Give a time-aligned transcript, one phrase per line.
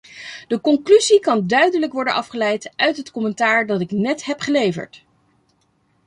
[0.47, 5.05] De conclusie kan duidelijk worden afgeleid uit het commentaar dat ik net heb geleverd.